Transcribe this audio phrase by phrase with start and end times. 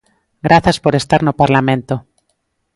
[0.47, 1.95] Grazas por estar no Parlamento.